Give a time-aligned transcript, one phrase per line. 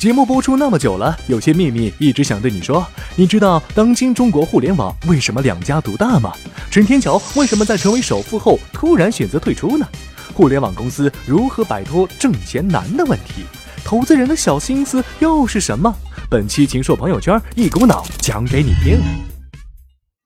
[0.00, 2.82] 节目播出那么久了，有些秘密一直想对你说。
[3.16, 6.32] 你知道当今中国互联网为什么两家独大吗？
[6.70, 9.86] 陈天桥为什么在成为首富后突然选择退出呢？
[10.32, 13.44] 互联网公司如何摆脱挣钱难的问题？
[13.84, 15.94] 投资人的小心思又是什么？
[16.30, 18.98] 本期秦朔朋友圈一股脑讲给你听。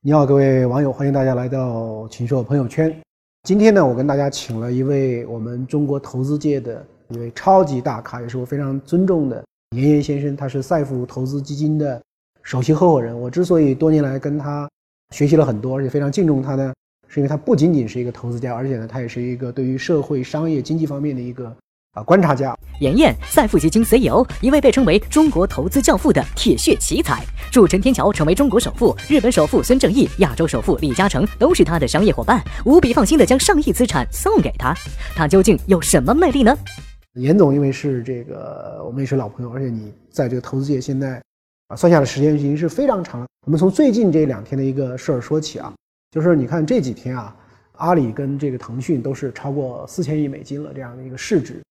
[0.03, 2.97] 你好，各位网友，欢迎大家来到秦朔朋友圈。
[3.43, 9.45] 今天呢，我跟大家请了一位我们中国投资界的一位超级大咖，也是我非常尊重的。
[9.75, 12.01] 严岩先生，他是赛富投资基金的
[12.43, 13.19] 首席合伙人。
[13.19, 14.69] 我之所以多年来跟他
[15.13, 16.73] 学习了很多，而且非常敬重他呢，
[17.09, 21.53] 是因为他不仅仅是一个投资家，而且呢，他也是一个对于社会、商业、经济方面的一个
[21.93, 22.57] 啊观察家。
[22.81, 34.73] 严岩，赛富基金 CEO，一位被称为中国投资教父的铁血奇才，助陈天桥成为中国首富，日本首富孙正义、亚洲首富李嘉诚都是他的商业伙伴，无比放心的将上亿资产送给他。
[35.17, 36.57] 他究竟有什么魅力呢？
[37.15, 41.23] 严总，因为是这个我们也是老朋友，而且你在这个投资界现在
[41.69, 43.27] 啊算下的时间已经是非常长了。
[43.47, 45.73] 我们从最近这两天的一个事儿说起啊，
[46.11, 47.37] 就是你看这几天啊，
[47.77, 51.63] 阿里跟这个腾讯都是超过四千亿美金了这样的一个市值，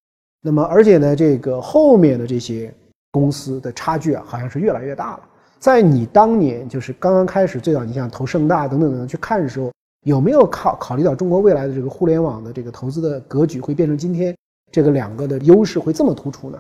[0.42, 2.74] 那么而且呢，这个后面的这些
[3.12, 5.24] 公司的差距啊，好像是越来越大了。
[5.60, 9.74] 在你当年就是刚刚开始最早，你像投盛大等等等去看的时候，
[10.06, 14.34] 有没有考考虑到中国未来的这个互联网的这个投资的格局会变成今天？
[14.74, 16.60] 这个两个的优势会这么突出呢？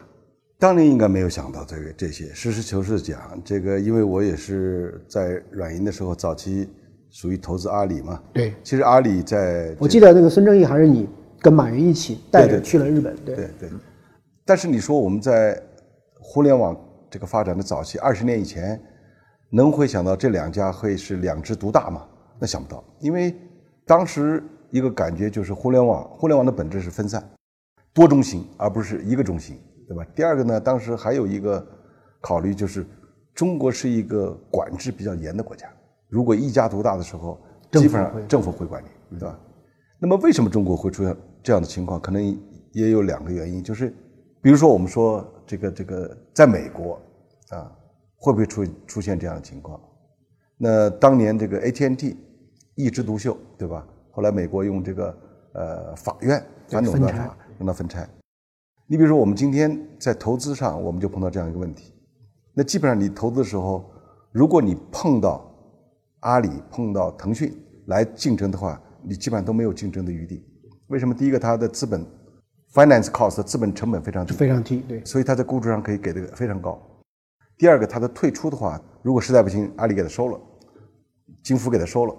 [0.59, 2.31] 当年应该没有想到这个这些。
[2.31, 6.69] 实事求是讲，这个因为我也是在软银的时候早期
[7.09, 8.21] 属于投资阿里嘛。
[8.31, 11.09] 对，其实阿里在，我记得那个孙正义还是你
[11.41, 13.15] 跟马云一起带着去了日本。
[13.25, 13.67] 对对。
[14.45, 15.59] 但是你说我们在
[16.19, 18.79] 互联网这个发展的早期，二十年以前，
[19.49, 22.05] 能会想到这两家会是两支独大吗？
[22.39, 23.35] 那想不到，因为
[23.87, 27.27] 当时一个感觉就是互联网，互联网的本质是分散。
[27.93, 30.03] 多中心，而不是一个中心，对吧？
[30.15, 31.65] 第二个呢，当时还有一个
[32.21, 32.85] 考虑，就是
[33.35, 35.67] 中国是一个管制比较严的国家，
[36.09, 37.39] 如果一家独大的时候，
[37.71, 39.39] 基本上政府会管理，对吧？
[39.99, 41.99] 那么为什么中国会出现这样的情况？
[42.01, 42.21] 可能
[42.71, 43.93] 也有两个原因，就是
[44.41, 46.99] 比如说我们说这个这个，在美国
[47.49, 47.71] 啊，
[48.17, 49.79] 会不会出出现这样的情况？
[50.57, 52.17] 那当年这个 AT&T
[52.75, 53.85] 一枝独秀，对吧？
[54.11, 55.17] 后来美国用这个
[55.53, 57.37] 呃法院反垄断法。
[57.63, 58.07] 让它分拆。
[58.85, 61.93] 你比如说，我们今天在投资上，我们就碰到这样一个问题。
[62.53, 63.89] 那基本上你投资的时候，
[64.31, 65.49] 如果你碰到
[66.19, 67.55] 阿里、碰到腾讯
[67.87, 70.45] 来竞争的话，你基本上都没有竞争的余地。
[70.87, 71.15] 为什么？
[71.15, 72.05] 第一个，它的资本
[72.73, 76.77] finance cost 资本成本非常低，非常低，对，所以它在估值上可以给的非常高。
[77.57, 80.39] 第二个，它的退出的话，如果实在不行，阿里给它收了，
[81.41, 82.15] 金服给它收了，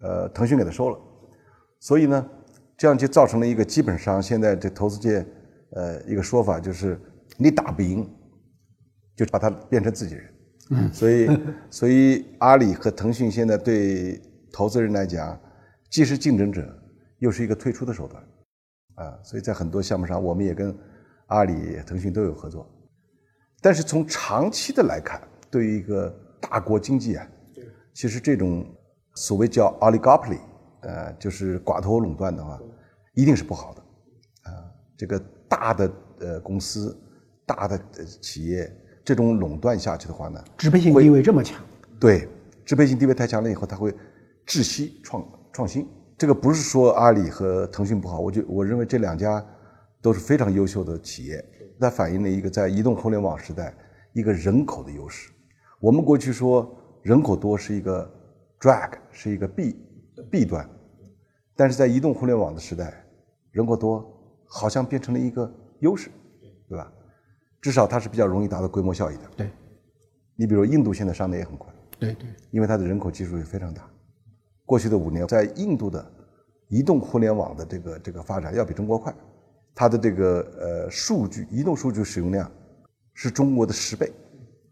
[0.00, 0.98] 呃，腾讯给它收了，
[1.78, 2.28] 所以呢。
[2.82, 5.24] 这样就造成了一个基本上现在这投资界，
[5.70, 7.00] 呃，一个说法就是，
[7.36, 8.04] 你打不赢，
[9.14, 10.34] 就把它变成自己人。
[10.70, 14.20] 嗯，所以所以阿里和腾讯现在对
[14.52, 15.40] 投资人来讲，
[15.90, 16.76] 既是竞争者，
[17.20, 18.20] 又是一个退出的手段。
[18.96, 20.76] 啊，所以在很多项目上，我们也跟
[21.26, 22.68] 阿里、腾讯都有合作。
[23.60, 25.22] 但是从长期的来看，
[25.52, 27.24] 对于一个大国经济啊，
[27.94, 28.66] 其实这种
[29.14, 30.40] 所谓叫 oligopoly，
[30.82, 32.60] 呃，就是寡头垄断的话。
[33.14, 34.64] 一定是不好的，啊，
[34.96, 36.98] 这个大的呃公司、
[37.44, 37.78] 大的
[38.22, 41.62] 企业这种垄断下去的话呢，支配性地位这么强，
[42.00, 42.26] 对，
[42.64, 43.94] 支配性地位太强了以后，它会
[44.46, 45.22] 窒息创
[45.52, 45.86] 创新。
[46.16, 49.44] 这个不是说阿里和腾讯不好，我就我认为这两家
[50.00, 51.44] 都是非常优秀的企业，
[51.78, 53.74] 它反映了一个在移动互联网时代
[54.14, 55.30] 一个人口的优势。
[55.80, 58.10] 我们过去说人口多是一个
[58.58, 59.76] drag，是一个弊
[60.32, 60.68] 弊端，
[61.54, 62.98] 但是在移动互联网的时代。
[63.50, 64.02] 人口多，
[64.48, 66.08] 好像变成了一个优势，
[66.70, 66.90] 对吧？
[67.60, 69.30] 至少它是比较容易达到规模效益的。
[69.36, 69.50] 对，
[70.36, 71.70] 你比如印度现在上的也很快。
[71.98, 73.86] 对对，因为它的人口基数也非常大。
[74.64, 76.10] 过去的五年，在印度的
[76.68, 79.14] 移动互联网的这个这个发展要比中国快，
[79.74, 82.50] 它的这个呃数据移动数据使用量
[83.12, 84.10] 是中国的十倍，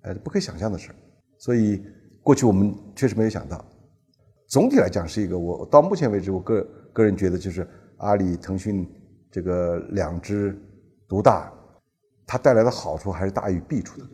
[0.01, 0.91] 呃不可以想象的事
[1.37, 1.85] 所以
[2.23, 3.63] 过去我们确实没有想到。
[4.51, 7.67] 总体来讲是一个，我到目前为止，我个个人觉得就是。
[8.03, 8.91] 阿里、腾讯
[9.31, 10.59] 这个两只
[11.07, 11.53] 独大，
[12.27, 14.07] 它带来的好处还是大于弊处的。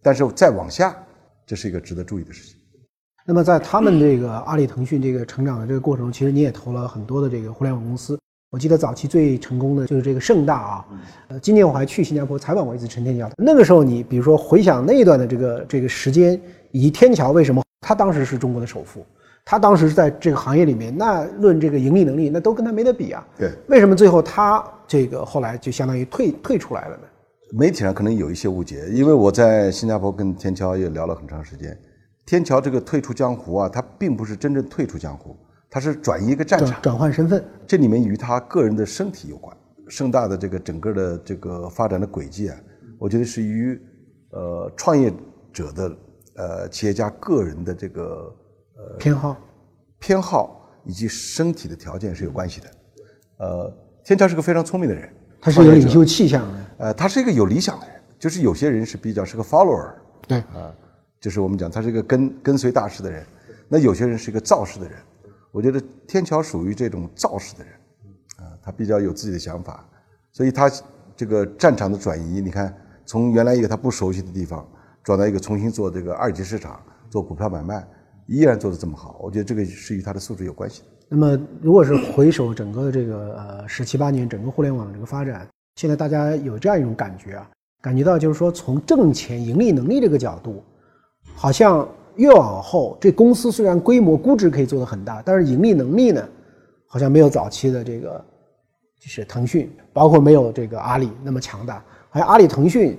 [0.00, 0.96] 但是再往下，
[1.44, 2.56] 这是一个值得注意的事情。
[3.26, 8.16] 那么在他们这个阿里、腾讯这个成长的这个过程中，其实你也投了很多的这个互联网公司。
[8.50, 10.86] 我记得早期最成功的就是这个盛大啊。
[11.26, 13.28] 呃，今年我还去新加坡采访过一次陈天桥。
[13.36, 16.40] 那个时候，你比如说回想那一段的这个这个时间，
[16.70, 19.04] 以及天桥为什么他当时是中国的首富？
[19.44, 23.26] 他当时是在这个行业里面，那论这个盈利能力，那都跟他没得比啊。
[23.38, 27.02] 对，为什么最后他这个后来就相当于退退出来了呢？
[27.52, 31.76] 媒体上可能有一些误解，因为我在新加坡跟天桥也聊了很长时间。
[32.24, 35.36] 天桥这个退出江湖啊，他并不是真正退出江湖，
[35.68, 37.44] 他是转移一个战场，转换身份。
[37.66, 39.54] 这里面与他个人的身体有关。
[39.88, 42.56] 盛大的这个整个的这个发展的轨迹啊，
[42.98, 43.78] 我觉得是与
[44.30, 45.12] 呃创业
[45.52, 45.96] 者的
[46.36, 48.34] 呃企业家个人的这个
[48.90, 49.36] 呃偏好、
[49.98, 52.66] 偏好以及身体的条件是有关系的。
[53.38, 53.72] 呃，
[54.04, 55.08] 天桥是个非常聪明的人，
[55.40, 56.58] 他是有领袖气象的。
[56.78, 59.92] 呃，他是一个有理想的人，就是有些人是比较是个 follower，
[60.26, 60.72] 对啊，
[61.20, 63.24] 就是我们讲他是一个跟跟随大师的人，
[63.68, 64.98] 那有些人是一个造势的人。
[65.50, 67.72] 我觉得天桥属于这种造势的人
[68.38, 68.56] 啊。
[68.62, 69.84] 他比较有自己的想法，
[70.30, 70.70] 所以他
[71.16, 72.74] 这个战场的转移，你看
[73.04, 74.66] 从原来一个他不熟悉的地方，
[75.02, 76.80] 转到一个重新做这个二级市场
[77.10, 77.86] 做股票买卖，
[78.32, 80.82] 依然做得这么好，我觉得这个是与他的素质有关系。
[81.08, 85.46] 那么，如果是回首整个的这个呃十七八年整个互联网的这个发展，
[85.76, 87.50] 现在大家有这样一种感觉啊，
[87.80, 90.62] 感觉到就是说从挣钱盈利能力这个角度，
[91.34, 91.86] 好像
[92.16, 96.26] 越往后这公司虽然规模估值可以做得很大，但是盈利能力呢，
[96.86, 98.24] 好像没有早期的这个。
[99.02, 102.96] 就是腾讯，包括没有这个阿里那么强大，好像阿里、腾讯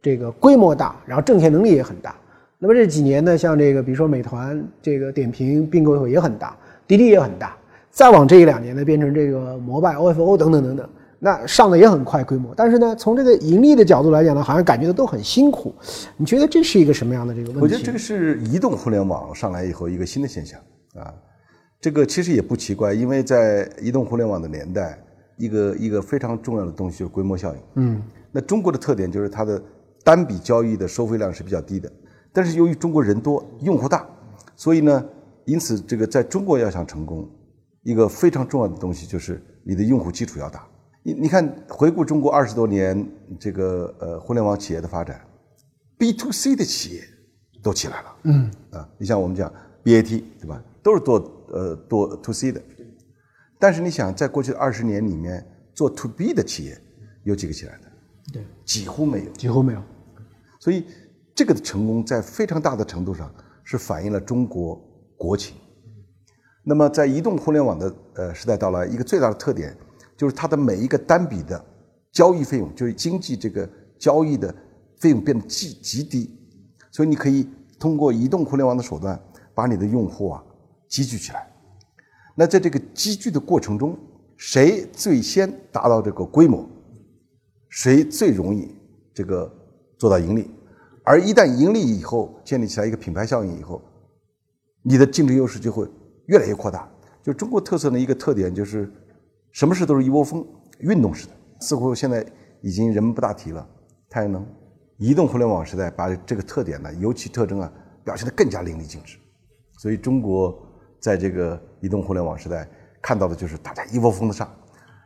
[0.00, 2.14] 这个规模大，然后挣钱能力也很大。
[2.60, 7.56] 那么这几年呢，像这个比如说美团这个点评并购以后也很大，滴滴也很大。
[7.90, 12.54] 再往这一两年呢，变成这个摩拜、OFO 等等等等，那上的也很快规模。
[12.54, 15.74] 但是呢，从这个盈利的角度来讲呢，好像感觉的都很辛苦。
[16.16, 17.60] 你觉得这是一个什么样的这个问题？
[17.62, 20.60] 我觉得这个是移动互联网上来以后一个新的现象
[20.94, 21.12] 啊。
[21.80, 24.98] 这个其实也不奇怪，因为在移动互联网的年代。
[25.36, 27.58] 一个一个非常重要的东西就是规模效应。
[27.76, 29.58] 嗯，那中国的特点就是它的
[30.04, 31.90] 单笔交易的收费量是比较低的，
[32.32, 34.08] 但是由于中国人多，用户大，
[34.56, 35.04] 所以呢，
[35.44, 37.28] 因此这个在中国要想成功，
[37.82, 40.66] 一个非常重要的东西就是你的用户基础要大。
[41.02, 43.06] 你你看，回顾中国二十多年
[43.38, 45.20] 这个呃互联网企业的发展
[45.96, 47.02] ，B to C 的企业
[47.62, 48.16] 都起来了。
[48.24, 49.50] 嗯，啊，你像我们讲
[49.82, 52.62] BAT 对吧，都是做呃做 To C 的。
[53.58, 55.42] 但是你想，在过去二十年里面，
[55.74, 56.78] 做 to B 的企业
[57.24, 57.92] 有几个起来的？
[58.34, 59.82] 对，几乎没有，几乎没有。
[60.58, 60.84] 所以
[61.40, 63.34] 这个的成功在非常大的程度上
[63.64, 64.78] 是反映了中国
[65.16, 65.56] 国情。
[66.62, 69.74] 那么在移动互联网的呃时代到来，一个最大的特点
[70.18, 71.64] 就是它的每一个单笔的
[72.12, 73.66] 交易费用，就是经济这个
[73.98, 74.54] 交易的
[74.98, 76.38] 费用变得极极低，
[76.92, 77.48] 所以你可以
[77.78, 79.18] 通过移动互联网的手段
[79.54, 80.44] 把你的用户啊
[80.88, 81.50] 积聚起来。
[82.34, 83.98] 那在这个积聚的过程中，
[84.36, 86.68] 谁最先达到这个规模，
[87.70, 88.74] 谁最容易
[89.14, 89.50] 这个
[89.96, 90.50] 做到盈利？
[91.04, 93.80] 而一旦盈利以后，建立起来一个品牌效应以后，
[94.82, 95.88] 你的竞争优势就会
[96.26, 96.88] 越来越扩大。
[97.22, 98.90] 就中国特色的一个特点就是，
[99.52, 100.46] 什么事都是一窝蜂、
[100.78, 101.32] 运动式的。
[101.60, 102.24] 似乎现在
[102.62, 103.66] 已经人们不大提了。
[104.08, 104.46] 太阳能、
[104.98, 107.72] 移动互联网时代把这个特点呢，尤其特征啊，
[108.04, 109.18] 表现得更加淋漓尽致。
[109.78, 110.66] 所以中国。
[111.02, 112.68] 在这个移动互联网时代，
[113.00, 114.46] 看到的就是大家一窝蜂的上，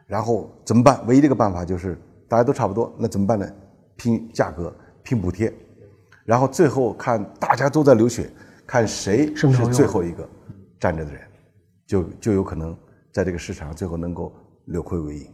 [0.09, 1.01] 然后怎么办？
[1.07, 1.97] 唯一的一个办法就是
[2.29, 3.49] 大家都差不多，那怎么办呢？
[3.95, 4.75] 拼价格，
[5.05, 5.55] 拼补贴，
[6.25, 8.31] 然后最后看大家都在流血，
[8.67, 10.29] 看谁是最后一个
[10.81, 11.21] 站着的人，
[11.87, 12.77] 就就有可能
[13.13, 14.33] 在这个市场上最后能够
[14.65, 15.27] 扭亏为盈。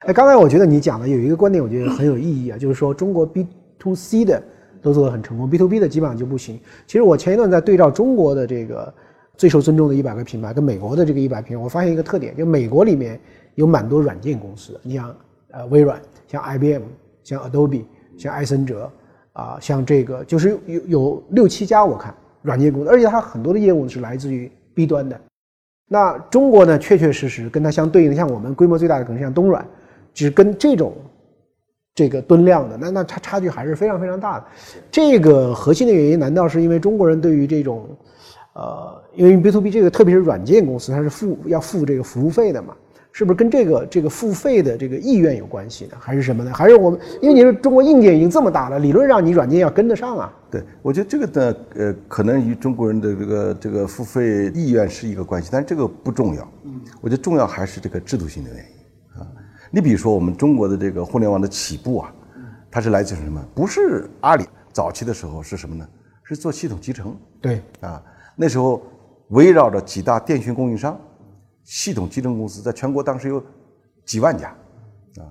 [0.00, 3.46] 哎，刚才我觉得你讲的有一个观点，我觉得很有意义啊，就是说中国 B
[3.78, 4.42] to C 的
[4.80, 6.60] 都做得很成功，B to B 的基本上就不行。
[6.86, 8.92] 其实我前一段在对照中国的这个。
[9.34, 13.18] 最受尊重的一百个品牌跟美国的这个一百品牌，我发现一个特点，就美国里面
[13.54, 15.16] 有蛮多软件公司，你像
[15.52, 16.82] 呃微软，像 IBM，
[17.24, 17.84] 像 Adobe，
[18.18, 18.92] 像艾森哲，
[19.32, 25.20] 啊，像这个就是有有六七家我看软件公司，而且它很多的业务是来自于 B 端的。
[25.88, 29.66] 那中国呢，确确实实跟它相对应的，像我们规模最大的可能像东软，
[30.14, 30.94] 只跟这种
[31.94, 34.46] 这个吨量的，那那差差距还是非常非常大的。
[34.90, 37.88] 这个核心的原因，难道是因为中国人对于这种？
[38.54, 42.76] 呃，因为 B to B 这个，特别是软件公司，它是付要付这个服务费的嘛，
[43.12, 45.96] 是不是跟这个这个付费的这个意愿有关系呢？
[46.00, 46.52] 还是什么呢？
[46.54, 50.32] 还是我们因为你说中国硬件已经这么大了，理论上你软件要跟得上啊？
[50.50, 56.52] 对，我觉得这个呢，呃，可能与中国人的这个这个付费意愿是一个关系，但这个不重要。
[56.64, 59.26] 嗯，我觉得重要还是这个制度性的原因啊。
[59.70, 62.14] 你比如说我们中国的这个互联网的起步啊，
[62.70, 63.44] 它是来自于什么？
[63.54, 65.86] 不是阿里早期的时候是什么呢？
[66.24, 67.14] 是做系统集成。
[67.42, 68.02] 对，啊。
[68.34, 68.82] 那时候，
[69.28, 70.98] 围绕着几大电讯供应商、
[71.64, 73.42] 系统集成公司，在全国当时有
[74.04, 74.48] 几万家，
[75.16, 75.30] 啊，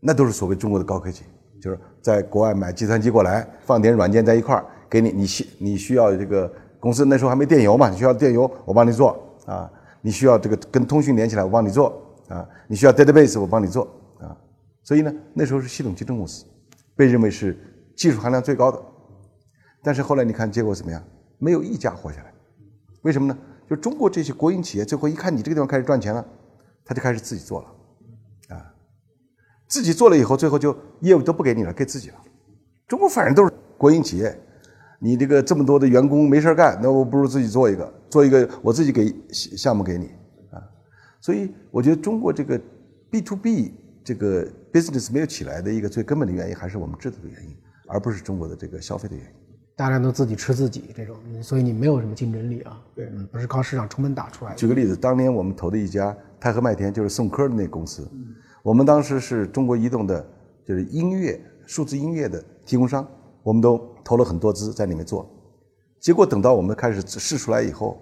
[0.00, 1.22] 那都是所谓中国的高科技，
[1.60, 13.84] 就是在国外买计算机过来，放点软件在一块儿，给你，你需你需要这个公司那时候还没电邮嘛，你需要电邮，我帮你做啊，你需要这个跟通讯连起来，我帮你做啊，你需要 database，我帮你做
[14.20, 14.36] 啊，
[14.82, 16.44] 所以呢，那时候是系统集成公司，
[16.94, 17.58] 被认为是
[17.96, 18.80] 技术含量最高的。
[19.82, 21.02] 但是后来你看结果怎么样？
[21.38, 22.32] 没有一家活下来。
[23.02, 23.36] 为什么呢？
[23.72, 26.22] 就中国这些国营企业，最后一看你这个地方开始赚钱了，
[26.84, 28.74] 他就开始自己做了，啊，
[29.66, 32.16] 自己做了以后，最后就业务都不给你了，给自己了。
[32.86, 34.38] 中国反正都是国营企业，
[35.00, 40.08] 你这个这么多的员工没事干，那我不如自己做一个，做一个我自己给项目给你
[40.50, 40.60] 啊。
[41.22, 42.60] 所以我觉得中国这个
[43.10, 43.72] B to B
[44.04, 47.56] 这个 business 没有起来的一个最根本的原因，还是我们制度的原因，
[47.88, 49.41] 而不是中国的这个消费的原因。
[49.74, 52.80] 大家都自己吃自己这种，所以你没有什么竞争力啊。
[52.94, 54.56] 对，不是靠市场成本打出来的。
[54.56, 58.08] 举个例子，当年我们投的一家泰和麦田，就是宋科的那公司，
[58.62, 60.24] 我们当时是中国移动的，
[60.64, 63.06] 就是音乐数字音乐的提供商，
[63.42, 65.28] 我们都投了很多资在里面做。
[65.98, 68.00] 结果等到我们开始试出来以后，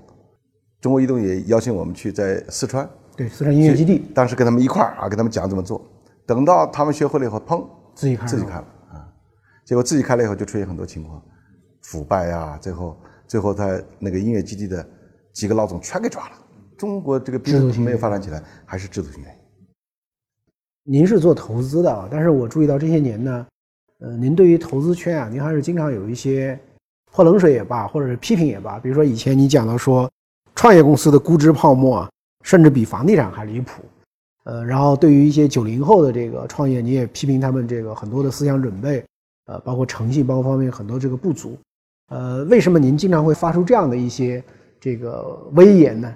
[0.80, 5.80] 中国移动也邀请我们去在四川，对四川音乐基地，当时跟他们一块儿啊，跟他们讲怎么做。
[6.26, 9.06] 等到他们学会了以后，砰，自己开自己开了啊。
[9.64, 11.22] 结果自己开了以后，就出现很多情况。
[11.90, 12.56] 腐败啊！
[12.62, 14.88] 最后，最后他那个音乐基地的
[15.32, 16.36] 几个老总全给抓了。
[16.78, 19.40] 中国这个制度没有发展起来，还是制度性原因。
[20.84, 23.46] 您是做投资的啊，但是我注意到这些年呢，
[23.98, 26.56] 呃，您对于投资圈啊，您还是经常有一些
[27.10, 28.78] 泼冷水也罢，或者是批评也罢。
[28.78, 30.08] 比如说以前你讲到说，
[30.54, 32.10] 创业公司的估值泡沫啊，
[32.44, 33.82] 甚至比房地产还离谱。
[34.44, 39.04] 呃，然后对于一些九零后的这个创业，你也批评他们这个很多的思想准备，
[39.46, 41.58] 呃，包括诚信，包括方面很多这个不足。
[42.10, 44.42] 呃，为什么您经常会发出这样的一些
[44.80, 46.12] 这个威言呢？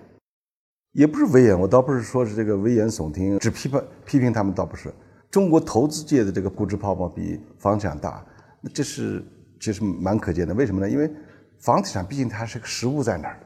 [0.92, 4.92] 也不是威言，我倒不是说是这个危言耸听，只批判批评他们，倒不是。
[5.30, 8.24] 中国投资界的这个估值泡沫比房地产大，
[8.72, 9.24] 这是
[9.60, 10.52] 其实蛮可见的。
[10.54, 10.90] 为什么呢？
[10.90, 11.08] 因为
[11.60, 13.38] 房地产毕竟它是个实物在那儿。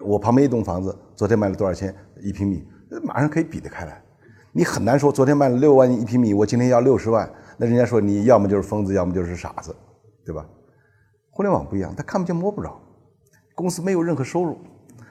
[0.00, 2.66] 我旁边一栋房子，昨天卖了多少钱一平米，
[3.02, 4.02] 马上可以比得开来。
[4.52, 9.76] 你很难说昨天卖了六万一平米，我今天要六十万，那人家说你要么就是疯子，要么就是傻子，
[10.24, 10.46] 对吧？
[11.40, 12.78] 互联网不一样，他看不见摸不着，
[13.54, 14.58] 公司没有任何收入，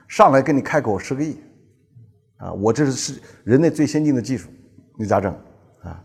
[0.08, 1.40] 上来跟你开口十个亿，
[2.38, 4.48] 啊，我这是人类最先进的技术，
[4.96, 5.34] 你咋整
[5.82, 6.00] 啊？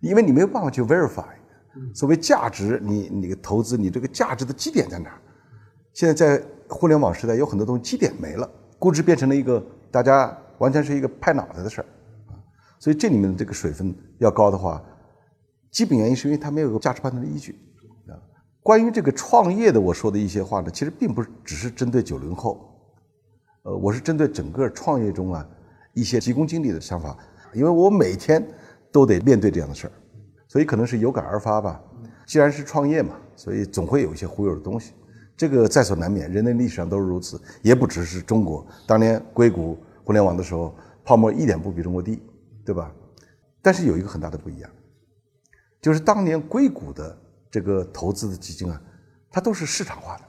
[0.00, 1.26] 因为你没有办法去 verify，
[1.92, 5.20] 所谓价值，你你投资你这个价值的基点在哪？
[5.92, 11.86] 现在在互联网时代，有很多东西基点没了，估值变成了一个大家完全是一个拍脑袋的事儿，
[12.30, 12.40] 啊，
[12.78, 14.82] 所以这里面的这个水分要高的话，
[15.70, 17.54] 基本原因是因为它没有个价值判断的依据。
[18.62, 22.72] 关于这个创业的，我说的一些话呢，其实并不是只是针对九零后，
[23.64, 25.44] 呃，我是针对整个创业中啊
[25.94, 27.18] 一些急功近利的想法，
[27.52, 28.46] 因为我每天
[28.92, 29.92] 都得面对这样的事儿，
[30.46, 31.82] 所以可能是有感而发吧。
[32.24, 34.92] 既然是创业嘛，所以总会有一些忽悠的东西，
[35.36, 38.64] 这个在所难免，人类历史上都是如此，也不只是中国。
[38.86, 40.72] 当年硅谷互联网的时候，
[41.04, 42.22] 泡沫一点不比中国低，
[42.64, 42.94] 对吧？
[43.60, 44.70] 但是有一个很大的不一样，
[45.80, 47.18] 就是当年硅谷的。
[47.52, 48.80] 这个投资的基金啊，
[49.30, 50.24] 它都是市场化的，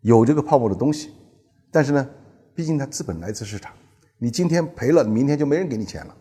[0.00, 1.12] 有这个泡沫的东西，
[1.70, 2.10] 但是呢，
[2.56, 3.72] 毕竟它资本来自市场，
[4.18, 6.16] 你今天赔了，明天就没人给你钱了。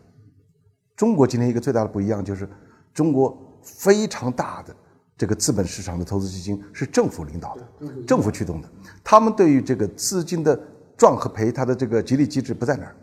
[0.95, 2.47] 中国今天一个最大的不一样就是，
[2.93, 4.75] 中国非常大的
[5.17, 8.69] 这个资本市场的投资基金是政府领导的，政府驱动的，
[9.03, 10.59] 他们对于这个资金的
[10.95, 12.95] 赚和赔，它的这个激励机制不在那儿，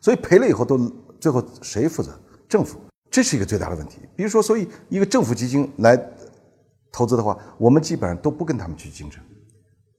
[0.00, 0.78] 所以赔了以后都
[1.20, 2.18] 最后谁负责？
[2.48, 2.78] 政府，
[3.10, 3.98] 这是一个最大的问题。
[4.16, 5.94] 比如说，所以一个政府基金来。
[6.90, 9.22] 投资的话，我们基本上都不跟他们去竞争，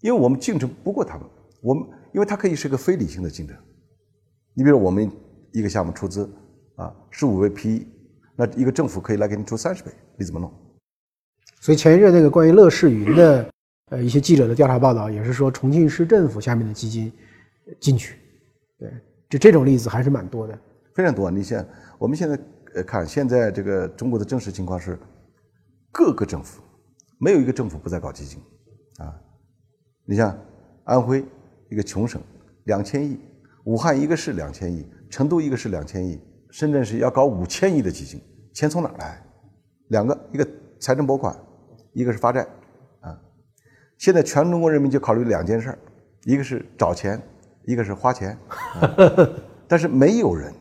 [0.01, 1.25] 因为我们竞争不过他们。
[1.61, 3.55] 我们因为它可以是个非理性的竞争。
[4.53, 5.11] 你比如我们
[5.51, 6.29] 一个项目出资
[6.75, 7.85] 啊，十五倍 PE，
[8.35, 10.49] 那一个政府可以来给你出三十倍，你怎么弄？
[11.59, 13.49] 所以前一阵那个关于乐视云的
[13.89, 17.11] 呃一些记者的调查报道，也是说重庆市政府下面的基金
[17.79, 18.17] 进去，
[18.77, 18.89] 对，
[19.29, 20.57] 就这种例子还是蛮多的，
[20.93, 21.29] 非常多。
[21.29, 21.65] 你像
[21.97, 22.39] 我们现在
[22.75, 24.97] 呃看，现在这个中国的真实情况是
[25.91, 26.61] 各个政府。
[27.19, 28.41] 没有一个政府不在搞基金，
[28.97, 29.13] 啊，
[30.05, 30.35] 你像
[30.85, 31.23] 安徽
[31.69, 32.21] 一个穷省，
[32.63, 33.17] 两千亿；
[33.65, 36.17] 武汉一个市两千亿；成都一个市两千亿；
[36.49, 38.21] 深圳市要搞五千亿的基金，
[38.53, 39.21] 钱从哪来？
[39.89, 40.47] 两个，一个
[40.79, 41.37] 财政拨款，
[41.91, 42.47] 一个是发债，
[43.01, 43.19] 啊，
[43.97, 45.79] 现在全中国人民就考虑两件事儿，
[46.23, 47.21] 一个是找钱，
[47.65, 48.37] 一个是花钱，
[49.67, 50.53] 但是没有人，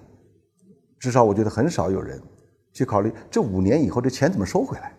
[0.99, 2.21] 至少我觉得很少有人
[2.73, 4.98] 去考虑这五年以后这钱怎么收回来。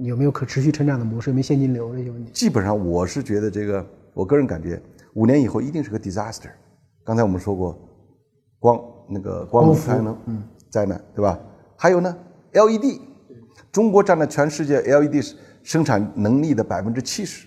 [0.00, 1.30] 有没有可持续成长的模式？
[1.30, 2.32] 有没有现金流这些问题？
[2.32, 4.80] 基本上我是觉得这个，我个人感觉，
[5.14, 6.50] 五年以后一定是个 disaster。
[7.04, 7.78] 刚才我们说过，
[8.58, 11.38] 光那个光伏太阳能，嗯，灾难，对吧？
[11.76, 12.16] 还有呢
[12.52, 13.00] ，LED，
[13.70, 15.22] 中国占了全世界 LED
[15.62, 17.46] 生产能力的百分之七十。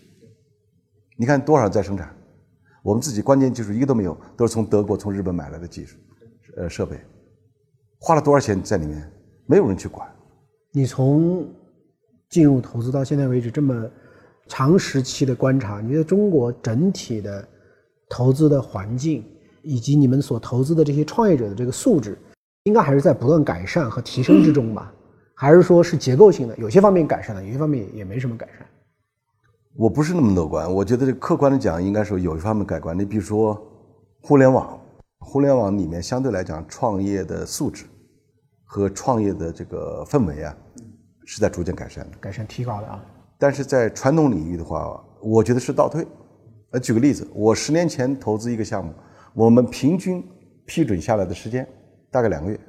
[1.17, 2.15] 你看多少在生产？
[2.83, 5.97] 我们自己关键技术一个都没有，都是从德国、从日本买来的技术，
[6.57, 6.99] 呃，设备，
[7.97, 9.11] 花了多少钱在里面？
[9.47, 10.07] 没有人去管。
[10.71, 11.47] 你从
[12.29, 13.89] 进入投资到现在为止这么
[14.48, 17.48] 长时期的观察，你觉得中国整体的
[18.10, 19.24] 投资的环境
[19.63, 22.17] 以及你们所投资的这些创业者的这个素质，
[22.63, 24.94] 应该还是在不断改善和提升之中吧？
[25.34, 28.65] 还是说是结构性的，有些方面改善了，有些方面也没什么改善？
[29.75, 32.98] 我不是那么乐观，我觉得客观的讲，应该说有一方面改观。
[32.98, 33.62] 你比如说
[34.22, 34.79] 互联网，
[35.20, 37.84] 互联网里面相对来讲，创业的素质
[38.63, 40.55] 和创业的这个氛围啊，
[41.25, 43.03] 是在逐渐改善的，改善提高的啊。
[43.38, 46.08] 但是在传统领域的话，我觉得是倒退。
[46.72, 48.94] 呃，举个例子，我十年前投资一个项目，
[49.34, 50.25] 我们平均
[50.65, 51.67] 批准下来的时间
[52.10, 52.60] 大概两个月，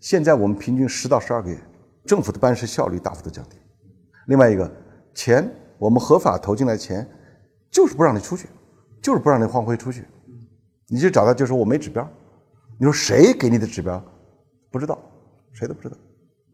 [0.00, 1.58] 现在我们平均十到十二个月，
[2.04, 3.56] 政府的办事效率大幅度降低。
[4.26, 4.70] 另外一个，
[5.14, 7.06] 钱我们合法投进来的钱，
[7.70, 8.48] 就是不让你出去，
[9.02, 10.04] 就是不让你换汇出去，
[10.88, 12.06] 你就找他就说我没指标，
[12.78, 14.02] 你说谁给你的指标？
[14.70, 14.98] 不知道，
[15.52, 15.96] 谁都不知道。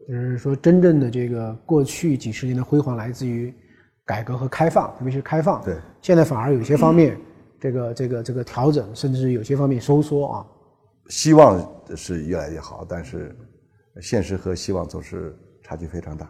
[0.07, 3.53] 就是说，真正的这个过去几十年的辉煌来自于
[4.05, 5.63] 改革和开放，特别是开放。
[5.63, 7.17] 对，现在反而有些方面，
[7.59, 10.45] 这个这个这个调整，甚至有些方面收缩啊。
[11.07, 13.33] 希望是越来越好，但是
[14.01, 16.29] 现实和希望总是差距非常大。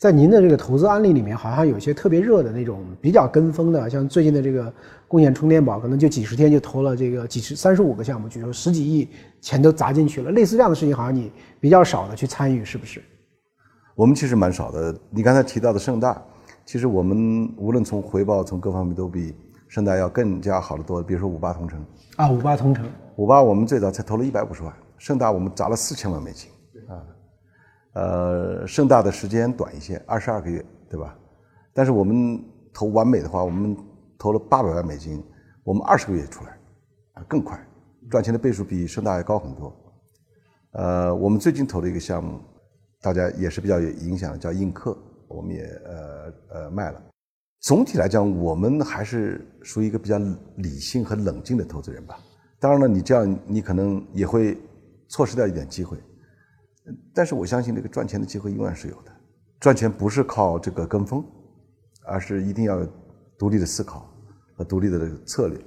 [0.00, 4.72] 在您的这个投资案例里面，好像有些特别热的那种比较跟风的，像最近的这个
[5.06, 9.06] 共享充电宝，可能就几十天就投了这个几十三十五个项目，据说十几亿
[9.42, 10.30] 钱都砸进去了。
[10.30, 11.30] 类似这样的事情，好像你
[11.60, 13.02] 比较少的去参与，是不是？
[13.94, 14.98] 我们其实蛮少的。
[15.10, 16.18] 你刚才提到的盛大，
[16.64, 19.34] 其实我们无论从回报从各方面都比
[19.68, 21.02] 盛大要更加好得多。
[21.02, 21.78] 比如说五八同城
[22.16, 26.48] 啊，五八同城，五八我们最早才投了一百五十万，盛大我们砸了四千万美金
[26.88, 27.04] 啊。
[27.94, 31.18] 呃，盛大的时间短一些，二十二个月，对吧？
[31.72, 32.42] 但是我们
[32.72, 33.76] 投完美的话，我们
[34.18, 35.22] 投了八百万美金，
[35.64, 36.50] 我们二十个月出来，
[37.14, 37.58] 啊，更快，
[38.08, 39.74] 赚钱的倍数比盛大要高很多。
[40.72, 42.38] 呃，我们最近投的一个项目，
[43.00, 47.02] 大家也是比较有影响，叫映客，我们也呃呃卖了。
[47.60, 50.16] 总体来讲，我们还是属于一个比较
[50.56, 52.18] 理性和冷静的投资人吧。
[52.60, 54.56] 当然了，你这样你可能也会
[55.08, 55.98] 错失掉一点机会。
[57.14, 59.12] 但是我相信这个赚钱的机会永远是有的，
[59.60, 61.24] 赚钱不是靠这个跟风，
[62.04, 62.86] 而是一定要
[63.38, 64.10] 独立的思考
[64.56, 65.58] 和独立的这个策略。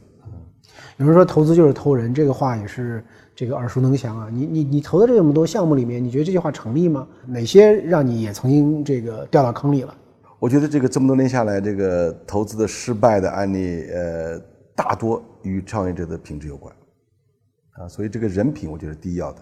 [0.98, 3.04] 有人说投资就是偷人，这个话也是
[3.36, 4.30] 这个耳熟能详啊。
[4.32, 7.08] 你你你投的这么多项目里面，你觉得这句话成立吗？
[7.28, 9.96] 哪些让你也曾经这个掉到坑里了？
[10.40, 14.40] 我觉得这个这么多年下来，这个投资的失败的案例，呃，
[14.76, 16.76] 大多与创业者的品质有关，
[17.74, 19.42] 啊，所以这个人品我觉得第一要的。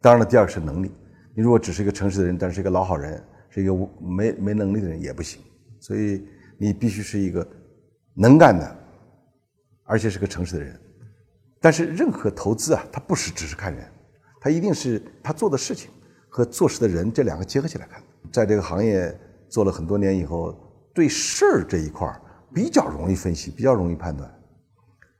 [0.00, 0.90] 当然了，第二个是能力。
[1.34, 5.40] 你如果只是一个诚实的人，但是一个老好人，是一个没没能力的人也不行。
[5.78, 6.26] 所以
[6.58, 7.46] 你必须是一个
[8.14, 8.76] 能干的，
[9.84, 10.78] 而且是个诚实的人。
[11.60, 13.86] 但是任何投资啊，它不是只是看人，
[14.40, 15.90] 它一定是他做的事情
[16.30, 18.02] 和做事的人这两个结合起来看。
[18.32, 19.14] 在这个行业
[19.48, 20.58] 做了很多年以后，
[20.94, 22.20] 对事儿这一块儿
[22.54, 24.30] 比较容易分析，比较容易判断。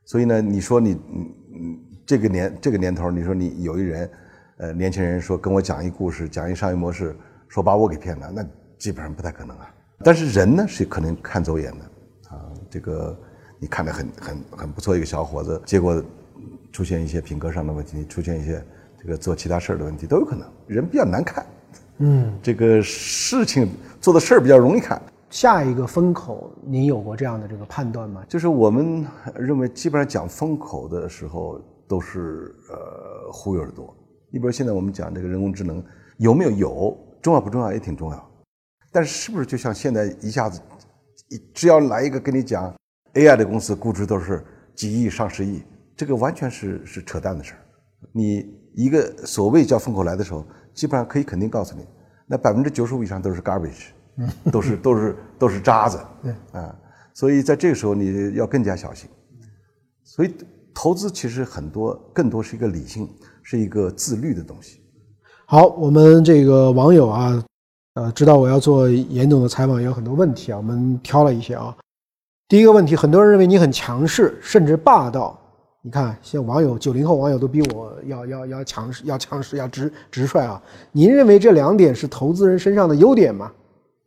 [0.07, 4.11] 所以呢，你说你嗯嗯这个年这个年头，你说你有一人。
[4.61, 7.16] 呃，年轻人说跟我讲一故事，讲一商业模式，
[7.49, 8.44] 说把我给骗了，那
[8.77, 9.75] 基本上不太可能啊。
[10.05, 12.44] 但是人呢是可能看走眼的啊。
[12.68, 13.18] 这个
[13.59, 16.05] 你看着很很很不错一个小伙子，结果
[16.70, 18.62] 出现一些品格上的问题，出现一些
[19.01, 20.46] 这个做其他事儿的问题都有可能。
[20.66, 21.46] 人比较难看，
[21.96, 23.66] 嗯，这个事情
[23.99, 25.01] 做的事儿比较容易看。
[25.31, 28.23] 下一个风口，您有过这样的这个判断吗？
[28.29, 33.96] 就是我们认为，基本上讲风口的时候都是呃忽悠的多。
[34.31, 35.85] 你比如现在我们讲这个人工智能
[36.19, 38.31] 有没有有重要不重要也挺重要，
[38.93, 40.61] 但是是不是就像现在一下子，
[41.53, 42.75] 只要来一个跟你讲
[43.14, 45.62] AI 的公司估值都是几亿上十亿，
[45.97, 47.59] 这个完全是是扯淡的事儿。
[48.12, 51.85] 你一个所谓叫风口来的时候，基本上可以肯定告诉你，
[52.27, 53.88] 那百分之九十五以上都是 garbage，
[54.51, 56.75] 都是都是都是渣子， 对啊，
[57.14, 59.11] 所以在这个时候你要更加小心。
[60.05, 60.35] 所以
[60.75, 63.09] 投资其实很多更多是一个理性。
[63.42, 64.81] 是一个自律的东西。
[65.46, 67.44] 好，我们这个网友啊，
[67.94, 71.76] 呃，知道我要做严总的采访，有很多问题啊，我们挑了一些啊。
[72.48, 75.37] 第一个问题，很多人认为你很强势，甚至霸道。
[75.83, 80.62] 你看，像网友九零后网友都比我要要要强势，要强势，要直直率啊。
[80.92, 83.50] 您认为这两点是投资人身上的优点吗？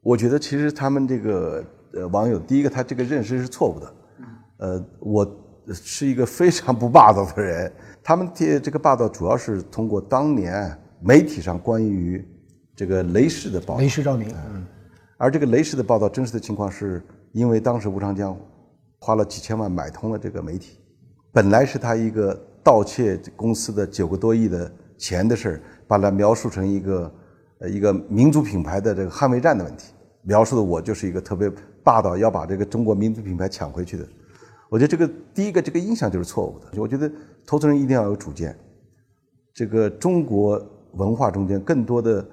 [0.01, 3.93] 我觉得其实他们这个呃网友，第一个他这个认识是错误的。
[4.59, 5.27] 呃，我
[5.73, 7.73] 是一个非常不霸道的人。
[8.03, 12.23] 他们这这个霸道主要是通过当年媒体上关于
[12.75, 14.65] 这个雷士的报道，雷士照明，嗯，
[15.17, 18.37] 而这个雷士的报道真实的情况是，因为当时吴长江
[18.99, 20.79] 花了几千万买通了这个媒体，
[21.31, 27.15] 本来是他一个盗窃公司的九个多亿的钱的事儿，把它描述成一个
[27.59, 31.49] 呃一个民族品牌的这个捍卫战的问题，描述的我就是一个特别
[31.83, 34.05] 霸道，要把这个中国民族品牌抢回去的。
[34.73, 36.81] 我觉得这个第一个这个印象就是错误的。
[36.81, 37.11] 我觉得
[37.45, 38.57] 投资人一定要有主见。
[39.53, 40.59] 这个中国
[40.93, 42.27] 文化中间更多的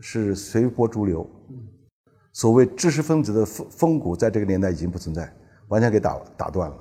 [0.00, 1.28] 是随波逐流，
[2.32, 5.30] 所谓知识分子的风风骨，在这个年代已经不存在，
[5.68, 6.76] 完全给打打断了。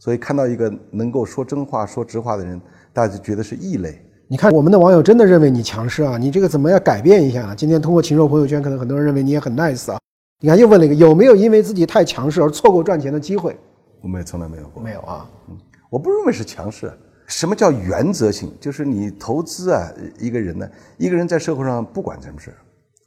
[0.00, 2.60] 所以看到一个能够说真话、说直话的人，
[2.92, 4.04] 大家就觉得是异类。
[4.26, 6.18] 你看，我们的网友真的认为你强势啊！
[6.18, 7.54] 你这个怎么要改变一下？
[7.54, 10.00] 今天通过禽兽朋友圈，可能很多人认为你也很 nice 啊。
[10.40, 13.56] 你看，又问了一个有没有因为自己太强势而错过赚钱的机会？
[14.06, 14.80] 我们也从来没有过。
[14.80, 15.28] 没有啊。
[15.48, 15.58] 嗯，
[15.90, 16.92] 我不认为是强势。
[17.26, 18.56] 什么叫原则性？
[18.60, 22.54] 就是你投资啊，一个人呢，一个人在社会上不管什么事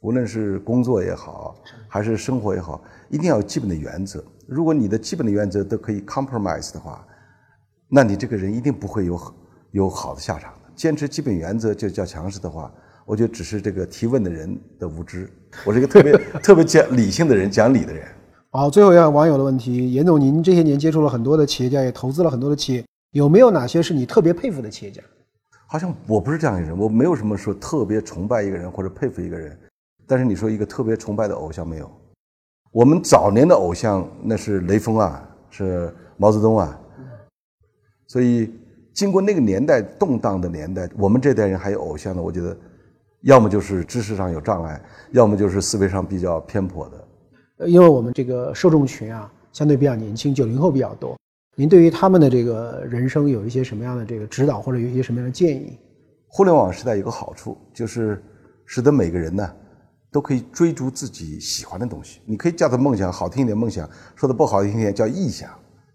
[0.02, 1.54] 无论是工作也好，
[1.88, 4.22] 还是生活也好，一定要有基本的原则。
[4.46, 7.02] 如果你的基本的原则都可以 compromise 的话，
[7.88, 9.18] 那你这个人一定不会有
[9.70, 10.52] 有好的下场。
[10.76, 12.70] 坚持基本原则就叫强势的话，
[13.06, 15.30] 我觉得只是这个提问的人的无知。
[15.64, 16.12] 我是一个特别
[16.44, 18.06] 特别讲理性的人，讲理的人。
[18.52, 25.00] 好，最后一个网友的问题，严总，您这些年接触了很多的企业家，也投资了很多的企业，有没有哪些是你特别佩服的企业家？
[25.68, 29.56] 好像我不是这样一个人，我没有什么说特别崇拜一个人或者佩服一个人。
[30.04, 31.88] 但是你说一个特别崇拜的偶像没有？
[32.72, 36.80] 我们早年的偶像那是雷锋啊，是毛泽东啊，
[38.06, 38.52] 所以。
[38.92, 42.54] 经过那个年代动荡的年代，我们这代人还有偶像的，我觉得，
[43.22, 44.82] 要么就是知识上有障碍，
[45.12, 47.08] 要么就是思维上比较偏颇的。
[47.66, 51.16] 因为我们这个受众群啊，相对比较年轻，九零后比较多。
[51.56, 55.78] 您对于他们的这个人生有一些什么样的这个指导，或者有一些什么样的建议？
[56.28, 58.22] 互联网时代有个好处，就是
[58.64, 59.50] 使得每个人呢，
[60.10, 62.20] 都可以追逐自己喜欢的东西。
[62.24, 65.50] 你可以叫它梦想，好听一点梦想；说的不好听一点叫臆想。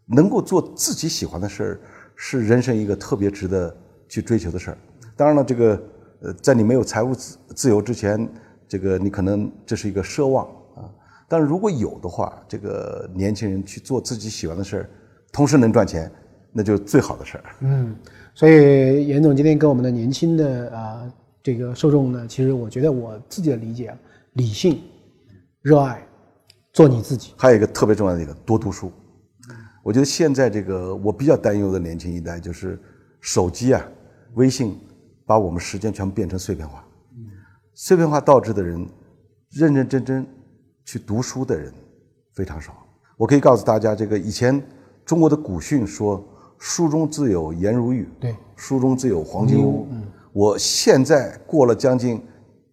[0.07, 1.81] 能够做自己喜欢的事儿。
[2.17, 3.75] 是人生一个特别值得
[4.07, 4.77] 去追求的事儿。
[5.17, 5.83] 当然了，这个
[6.21, 8.25] 呃，在你没有财务自自由之前，
[8.69, 10.47] 这个你可能这是一个奢望。
[11.27, 14.89] 但是如果有的话，这个年轻人去做自己喜欢的事儿，
[15.31, 16.11] 同时能赚钱，
[16.51, 17.43] 那就是最好的事儿。
[17.61, 17.95] 嗯，
[18.33, 23.95] 所以严总今天跟我们的年轻的啊这个受众呢，其实我觉得我自己的理解，
[24.33, 24.81] 理性、
[25.61, 26.05] 热爱、
[26.73, 27.33] 做你自己。
[27.37, 28.91] 还有一个特别重要的一个，多读书。
[29.83, 32.79] 我觉得现在这个我比较担忧的年轻一代，就是
[33.21, 33.87] 手机啊、
[34.33, 34.79] 微信，
[35.27, 36.83] 把我们时间全部变成碎片化。
[37.75, 38.87] 碎片化导致的人，
[39.51, 40.25] 认认真真
[40.85, 41.73] 去读书的人
[42.33, 42.73] 非常少。
[43.17, 44.61] 我可以告诉大家，这个以前
[45.05, 46.23] 中国的古训说
[46.57, 49.87] “书中自有颜如玉”，对，“书中自有黄金屋”。
[49.91, 50.03] 嗯
[50.35, 52.21] 我现在过了将近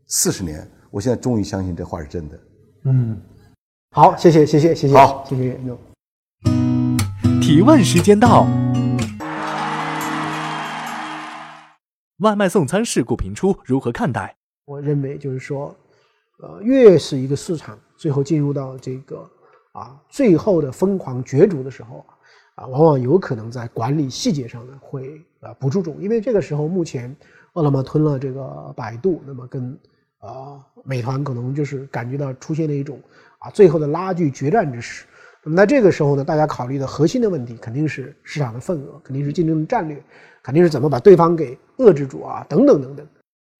[0.09, 2.41] 四十年，我现在终于相信这话是真的。
[2.87, 3.17] 嗯，
[3.93, 5.79] 好，谢谢，谢谢，谢谢，好，谢谢严总。
[7.41, 8.49] 提问时间到。
[12.19, 14.35] 外卖送餐事故频出，如何看待？
[14.65, 15.73] 我认为就是说，
[16.39, 19.29] 呃，越是一个市场最后进入到这个
[19.73, 22.05] 啊最后的疯狂角逐的时候
[22.57, 27.15] 啊，往往有可能在管理细节上呢会啊不注重，因为这个时候目前
[27.55, 29.79] 饿了么吞了这个百度，那么跟
[30.19, 33.01] 啊美团可能就是感觉到出现了一种
[33.39, 35.07] 啊最后的拉锯决战之时。
[35.45, 40.01] 那么在这个时候呢，大家考虑的核心的问题肯定是市场的份额，肯定是竞争的战略，
[40.43, 43.07] 肯定是怎么把对方给遏制住啊，等等等等。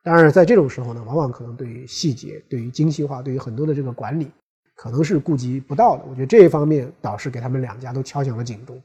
[0.05, 4.29] 当然，在这种时候呢，往往可能对于细节、对于精细化、对于很多的这个管理，
[4.75, 6.05] 可能是顾及不到的。
[6.09, 8.83] 我觉得这一方面倒是给他们两家都敲响了警钟。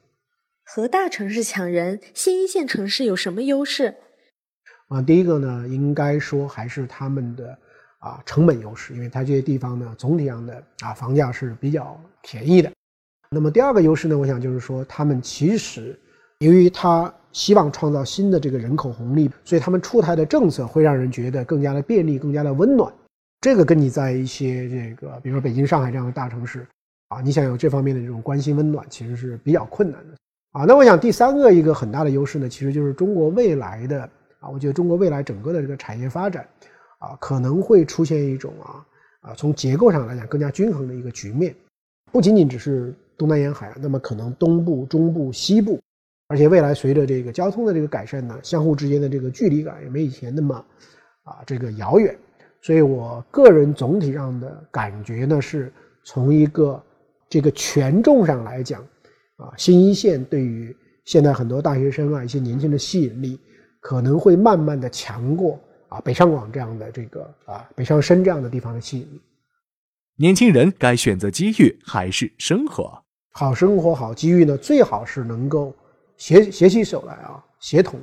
[0.63, 3.95] 和大城市抢人，新一线城市有什么优势？
[4.89, 7.57] 啊，第一个呢，应该说还是他们的
[7.97, 12.71] 啊成本优势，因为它这些地方呢，总体上的啊房价是比较便宜的。
[13.31, 15.99] 那么第二个优势呢，我想就是说，他们其实
[16.39, 22.91] 由于他希望创造新的这个人口红利，所以他们出台的政策会让人觉得更加的便利，更加的温暖。
[23.41, 26.65] 这个跟你在一些这个，比如说北京、上海这样的大城市
[27.09, 30.15] 啊，你想有这方面的这种关心温暖，其实是比较困难的
[30.53, 30.65] 啊。
[30.65, 34.01] 那我想第三个一个很大的优势呢，其实就是中国未来的
[34.39, 36.43] 啊，我觉得中国未来整个的这个产业发展
[36.97, 38.83] 啊，可能会出现一种啊
[39.21, 41.53] 啊，从结构上来讲更加均衡的一个局面，
[42.11, 42.91] 不仅仅只是。
[43.19, 45.79] 东南沿海，那么可能东部、中部、西部，
[46.27, 50.55] 而且未来随着这个交通的这个改善呢，相互之间的这个距离感也没以前那么
[51.23, 52.17] 啊这个遥远。
[52.61, 55.71] 所以我个人总体上的感觉呢，是
[56.03, 56.83] 从一个
[57.29, 58.81] 这个权重上来讲，
[59.37, 63.39] 啊新一线对于现在很多大学生啊一些年轻的吸引力，
[63.79, 69.21] 可能会慢慢的强过啊北上广这样的这个啊北上深这样的地方的吸引力。
[70.17, 73.03] 年轻人该选择机遇还是生活？
[73.31, 75.73] 好生活好机遇呢，最好是能够
[76.17, 77.99] 携携起手来啊，协同。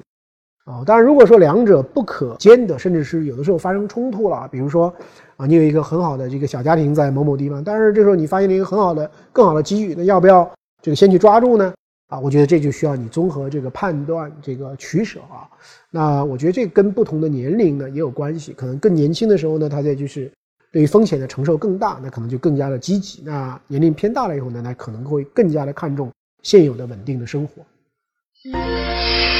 [0.64, 0.82] 啊。
[0.86, 4.94] 当然，如果说两者不可兼得，甚至是有的时候发生冲突了，比如说
[5.36, 10.50] 啊，你有一个很好的这个小家庭在某某地方，但是这时候你发现了一个很好的、更好的机遇，那要不要
[10.80, 11.74] 这个先去抓住呢？
[12.08, 15.48] 啊，我觉得这就需要你综合这个判断、这个取舍啊。
[15.90, 20.30] 那我觉得这跟不同的年龄呢也有关系，可能更年轻的时候呢，他在就是
[20.70, 27.62] 对于风险的承受更大，那可能就更加的积极；那年龄偏大了以后呢，那可能会更加的看重现有的稳定的生活。
[28.46, 29.33] Mm-hmm.